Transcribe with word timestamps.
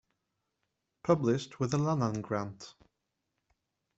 Published 1.03 1.59
with 1.59 1.75
a 1.75 1.77
Lannan 1.77 2.23
grant. 2.23 2.73